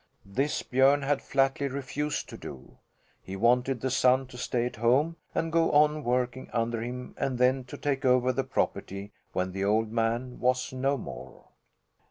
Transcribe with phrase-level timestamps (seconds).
[0.25, 2.79] This Björn had flatly refused to do.
[3.21, 7.37] He wanted the son to stay at home and go on working under him and
[7.37, 11.43] then to take over the property when the old man was no more.